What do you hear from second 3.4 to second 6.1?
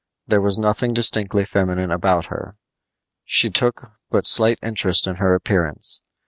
took but slight interest in her appearance.